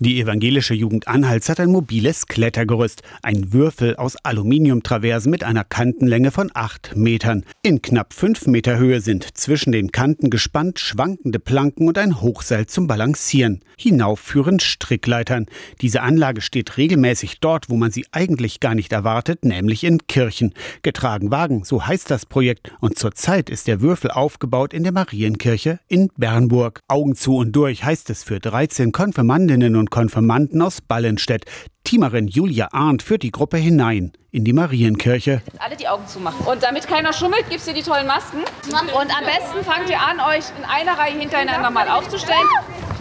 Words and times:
Die 0.00 0.20
evangelische 0.20 0.74
Jugend 0.74 1.08
Anhalts 1.08 1.48
hat 1.48 1.58
ein 1.58 1.72
mobiles 1.72 2.28
Klettergerüst, 2.28 3.02
ein 3.20 3.52
Würfel 3.52 3.96
aus 3.96 4.14
Aluminiumtraversen 4.22 5.28
mit 5.28 5.42
einer 5.42 5.64
Kantenlänge 5.64 6.30
von 6.30 6.52
acht 6.54 6.94
Metern. 6.94 7.44
In 7.62 7.82
knapp 7.82 8.14
fünf 8.14 8.46
Meter 8.46 8.78
Höhe 8.78 9.00
sind 9.00 9.36
zwischen 9.36 9.72
den 9.72 9.90
Kanten 9.90 10.30
gespannt 10.30 10.78
schwankende 10.78 11.40
Planken 11.40 11.88
und 11.88 11.98
ein 11.98 12.20
Hochseil 12.20 12.66
zum 12.66 12.86
Balancieren. 12.86 13.64
Hinauf 13.76 14.20
führen 14.20 14.60
Strickleitern. 14.60 15.46
Diese 15.80 16.02
Anlage 16.02 16.42
steht 16.42 16.76
regelmäßig 16.76 17.40
dort, 17.40 17.68
wo 17.68 17.76
man 17.76 17.90
sie 17.90 18.06
eigentlich 18.12 18.60
gar 18.60 18.76
nicht 18.76 18.92
erwartet, 18.92 19.44
nämlich 19.44 19.82
in 19.82 20.06
Kirchen. 20.06 20.54
Getragen 20.82 21.32
Wagen, 21.32 21.64
so 21.64 21.84
heißt 21.84 22.08
das 22.08 22.24
Projekt. 22.24 22.70
Und 22.80 23.00
zurzeit 23.00 23.50
ist 23.50 23.66
der 23.66 23.80
Würfel 23.80 24.12
aufgebaut 24.12 24.74
in 24.74 24.84
der 24.84 24.92
Marienkirche 24.92 25.80
in 25.88 26.08
Bernburg. 26.16 26.82
Augen 26.86 27.16
zu 27.16 27.34
und 27.34 27.50
durch 27.50 27.82
heißt 27.82 28.10
es 28.10 28.22
für 28.22 28.38
13 28.38 28.92
Konfirmandinnen 28.92 29.74
und 29.74 29.87
Konfirmanden 29.90 30.62
aus 30.62 30.80
Ballenstedt. 30.80 31.44
Teamerin 31.84 32.28
Julia 32.28 32.68
Arndt 32.72 33.02
führt 33.02 33.22
die 33.22 33.30
Gruppe 33.30 33.56
hinein 33.56 34.12
in 34.30 34.44
die 34.44 34.52
Marienkirche. 34.52 35.42
Alle 35.58 35.76
die 35.76 35.88
Augen 35.88 36.06
zumachen. 36.06 36.46
Und 36.46 36.62
damit 36.62 36.86
keiner 36.86 37.12
schummelt, 37.12 37.48
gibt 37.48 37.60
es 37.60 37.64
hier 37.64 37.74
die 37.74 37.82
tollen 37.82 38.06
Masken. 38.06 38.38
Und 38.38 39.18
am 39.18 39.24
besten 39.24 39.64
fangt 39.64 39.88
ihr 39.88 40.00
an, 40.00 40.20
euch 40.20 40.44
in 40.58 40.64
einer 40.64 40.98
Reihe 40.98 41.18
hintereinander 41.18 41.70
mal 41.70 41.88
aufzustellen. 41.88 42.46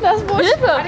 Das 0.01 0.21
ist 0.21 0.31
Hilfe! 0.31 0.83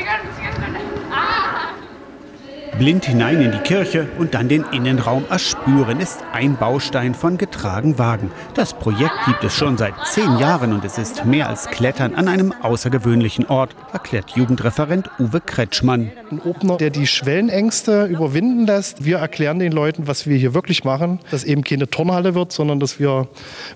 Blind 2.79 3.03
hinein 3.03 3.41
in 3.41 3.51
die 3.51 3.57
Kirche 3.57 4.07
und 4.17 4.33
dann 4.33 4.47
den 4.47 4.63
Innenraum 4.71 5.25
erspüren, 5.29 5.99
ist 5.99 6.19
ein 6.31 6.55
Baustein 6.55 7.13
von 7.13 7.37
getragen 7.37 7.99
Wagen. 7.99 8.31
Das 8.53 8.73
Projekt 8.73 9.11
gibt 9.25 9.43
es 9.43 9.53
schon 9.53 9.77
seit 9.77 9.93
zehn 10.05 10.37
Jahren 10.37 10.71
und 10.71 10.85
es 10.85 10.97
ist 10.97 11.25
mehr 11.25 11.49
als 11.49 11.67
Klettern 11.67 12.15
an 12.15 12.29
einem 12.29 12.53
außergewöhnlichen 12.53 13.47
Ort, 13.47 13.75
erklärt 13.91 14.31
Jugendreferent 14.31 15.09
Uwe 15.19 15.41
Kretschmann. 15.41 16.11
Ein 16.31 16.39
Opener, 16.39 16.77
der 16.77 16.89
die 16.89 17.05
Schwellenängste 17.05 18.05
überwinden 18.05 18.65
lässt. 18.65 19.03
Wir 19.03 19.17
erklären 19.17 19.59
den 19.59 19.73
Leuten, 19.73 20.07
was 20.07 20.25
wir 20.25 20.37
hier 20.37 20.53
wirklich 20.53 20.85
machen, 20.85 21.19
dass 21.31 21.43
eben 21.43 21.65
keine 21.65 21.89
Turnhalle 21.89 22.33
wird, 22.33 22.53
sondern 22.53 22.79
dass 22.79 22.97
wir 22.97 23.27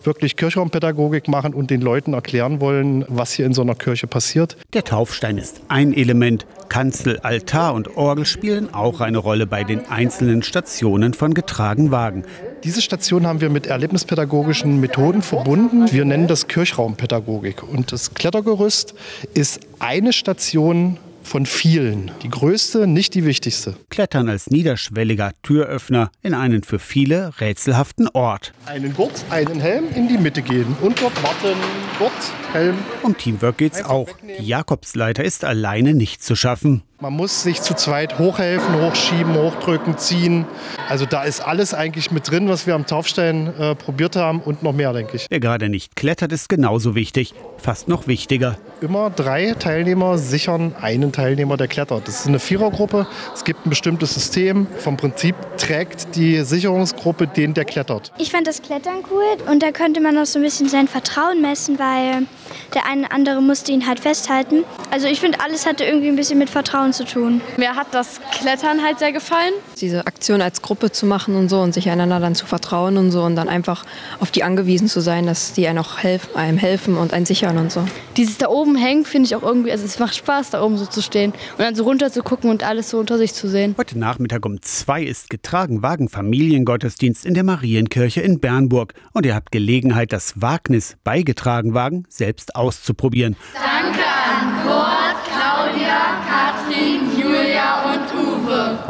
wirklich 0.06 0.38
Kirchraumpädagogik 0.38 1.28
machen 1.28 1.54
und 1.54 1.72
den 1.72 1.82
Leuten 1.82 2.14
erklären 2.14 2.62
wollen, 2.62 3.04
was 3.10 3.34
hier 3.34 3.46
in 3.46 3.54
so 3.54 3.64
einer 3.64 3.76
Kirche 3.76 4.08
passiert. 4.08 4.56
Der 4.74 4.86
Taufstein 4.86 5.38
ist 5.38 5.62
ein 5.68 5.94
Element. 5.94 6.46
Kanzel, 6.70 7.20
Altar 7.20 7.74
und 7.74 7.98
Orgel 7.98 8.26
spielen 8.26 8.74
auch 8.74 8.93
eine 9.02 9.18
Rolle 9.18 9.48
bei 9.48 9.64
den 9.64 9.88
einzelnen 9.88 10.44
Stationen 10.44 11.14
von 11.14 11.34
getragen 11.34 11.92
Wagen. 11.92 12.24
Diese 12.64 12.82
Station 12.82 13.28
haben 13.28 13.42
wir 13.42 13.50
mit 13.50 13.68
erlebnispädagogischen 13.68 14.80
Methoden 14.80 15.22
verbunden. 15.22 15.92
Wir 15.92 16.06
nennen 16.06 16.28
das 16.28 16.48
Kirchraumpädagogik. 16.48 17.64
Und 17.64 17.92
das 17.92 18.14
Klettergerüst 18.14 18.94
ist 19.34 19.60
eine 19.80 20.14
Station 20.14 20.98
von 21.24 21.46
vielen. 21.46 22.12
Die 22.22 22.30
größte, 22.30 22.88
nicht 22.88 23.16
die 23.16 23.26
wichtigste. 23.26 23.76
Klettern 23.90 24.30
als 24.30 24.50
niederschwelliger 24.50 25.32
Türöffner 25.42 26.12
in 26.22 26.34
einen 26.34 26.64
für 26.64 26.80
viele 26.80 27.32
rätselhaften 27.40 28.08
Ort. 28.14 28.54
Einen 28.66 28.94
Gurt, 28.94 29.24
einen 29.30 29.60
Helm 29.60 29.86
in 29.96 30.08
die 30.08 30.18
Mitte 30.18 30.42
gehen 30.42 30.76
und 30.82 31.02
dort 31.02 31.22
warten. 31.24 31.58
Gurt, 31.98 32.12
Helm. 32.52 32.78
Um 33.02 33.18
Teamwork 33.18 33.58
geht's 33.58 33.84
auch. 33.84 34.10
Die 34.40 34.46
Jakobsleiter 34.46 35.24
ist 35.24 35.44
alleine 35.46 35.94
nicht 35.94 36.24
zu 36.24 36.36
schaffen. 36.36 36.84
Man 37.04 37.12
muss 37.12 37.44
sich 37.44 37.62
zu 37.62 37.74
zweit 37.74 38.18
hochhelfen, 38.18 38.82
hochschieben, 38.82 39.36
hochdrücken, 39.36 39.98
ziehen. 39.98 40.46
Also 40.88 41.06
da 41.06 41.24
ist 41.24 41.42
alles 41.42 41.74
eigentlich 41.74 42.12
mit 42.12 42.32
drin, 42.32 42.48
was 42.48 42.66
wir 42.66 42.76
am 42.76 42.86
Taufstein 42.86 43.54
äh, 43.60 43.76
probiert 43.76 44.16
haben 44.16 44.40
und 44.40 44.64
noch 44.64 44.72
mehr, 44.72 44.94
denke 44.94 45.18
ich. 45.18 45.28
Wer 45.30 45.42
gerade 45.42 45.68
nicht 45.68 45.98
klettert, 45.98 46.32
ist 46.32 46.48
genauso 46.48 46.96
wichtig, 46.96 47.34
fast 47.58 47.90
noch 47.90 48.08
wichtiger. 48.08 48.58
Immer 48.80 49.10
drei 49.10 49.54
Teilnehmer 49.60 50.18
sichern 50.18 50.76
einen 50.80 51.12
Teilnehmer, 51.12 51.58
der 51.58 51.68
klettert. 51.68 52.08
Das 52.08 52.22
ist 52.22 52.28
eine 52.28 52.40
Vierergruppe. 52.40 53.06
Es 53.34 53.44
gibt 53.44 53.66
ein 53.66 53.70
bestimmtes 53.70 54.14
System. 54.14 54.68
Vom 54.78 54.96
Prinzip 54.96 55.36
trägt 55.58 56.16
die 56.16 56.42
Sicherungsgruppe 56.46 57.28
den, 57.28 57.54
der 57.54 57.66
klettert. 57.66 58.14
Ich 58.18 58.32
fand 58.32 58.48
das 58.48 58.62
Klettern 58.62 59.00
cool 59.12 59.52
und 59.52 59.62
da 59.62 59.72
könnte 59.72 60.00
man 60.00 60.18
auch 60.18 60.26
so 60.26 60.40
ein 60.40 60.42
bisschen 60.44 60.70
sein 60.70 60.88
Vertrauen 60.88 61.42
messen, 61.42 61.80
weil 61.80 62.28
der 62.74 62.86
eine 62.86 63.12
andere 63.12 63.42
musste 63.42 63.74
ihn 63.74 63.88
halt 63.88 64.00
festhalten. 64.00 64.64
Also 64.90 65.08
ich 65.08 65.20
finde, 65.20 65.42
alles 65.42 65.66
hatte 65.66 65.84
irgendwie 65.84 66.08
ein 66.08 66.16
bisschen 66.16 66.40
mit 66.40 66.50
Vertrauen 66.50 66.93
zu 66.94 67.06
tun. 67.06 67.42
Mir 67.58 67.76
hat 67.76 67.88
das 67.92 68.22
Klettern 68.32 68.84
halt 68.84 69.00
sehr 69.00 69.12
gefallen. 69.12 69.54
Diese 69.80 70.06
Aktion 70.08 70.42
als 70.42 70.62
Gruppe 70.62 70.92
zu 70.92 71.06
machen 71.06 71.36
und 71.36 71.50
so 71.50 71.60
und 71.60 71.74
sich 71.74 71.90
einander 71.90 72.20
dann 72.20 72.36
zu 72.36 72.46
vertrauen 72.46 72.98
und 72.98 73.12
so 73.12 73.24
und 73.24 73.36
dann 73.36 73.50
einfach 73.50 73.86
auf 74.20 74.32
die 74.32 74.44
angewiesen 74.44 74.88
zu 74.88 75.02
sein, 75.02 75.26
dass 75.26 75.54
die 75.54 75.68
einem 75.68 75.80
auch 75.80 75.98
helfen, 75.98 76.36
einem 76.36 76.58
helfen 76.58 76.98
und 76.98 77.14
einen 77.14 77.26
sichern 77.26 77.58
und 77.58 77.72
so. 77.72 77.86
Dieses 78.16 78.38
da 78.38 78.48
oben 78.48 78.76
hängen 78.76 79.06
finde 79.06 79.28
ich 79.28 79.36
auch 79.36 79.44
irgendwie, 79.44 79.72
also 79.72 79.86
es 79.86 80.00
macht 80.00 80.16
Spaß 80.16 80.52
da 80.52 80.64
oben 80.64 80.78
so 80.78 80.86
zu 80.86 81.02
stehen 81.02 81.34
und 81.58 81.60
dann 81.60 81.76
so 81.76 81.84
runter 81.84 82.12
zu 82.12 82.24
gucken 82.24 82.50
und 82.50 82.64
alles 82.64 82.90
so 82.90 83.00
unter 83.00 83.18
sich 83.18 83.34
zu 83.34 83.48
sehen. 83.48 83.76
Heute 83.78 83.98
Nachmittag 83.98 84.46
um 84.46 84.62
zwei 84.62 85.04
ist 85.04 85.30
getragen 85.30 85.82
Wagen 85.82 86.10
Familiengottesdienst 86.10 87.26
in 87.26 87.34
der 87.34 87.44
Marienkirche 87.44 88.22
in 88.22 88.40
Bernburg 88.40 88.94
und 89.14 89.26
ihr 89.26 89.36
habt 89.36 89.52
Gelegenheit, 89.52 90.14
das 90.14 90.42
Wagnis 90.42 90.96
beigetragen 91.04 91.74
Wagen 91.74 92.06
selbst 92.10 92.56
auszuprobieren. 92.56 93.36
Danke 93.54 94.04
an 94.06 94.66
Kurt, 94.66 95.03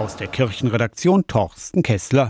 Aus 0.03 0.17
der 0.17 0.27
Kirchenredaktion 0.27 1.27
Torsten 1.27 1.81
Kessler. 1.81 2.21